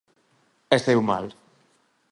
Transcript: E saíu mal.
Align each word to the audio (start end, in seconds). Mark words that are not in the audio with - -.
E 0.75 0.77
saíu 0.83 1.01
mal. 1.09 1.25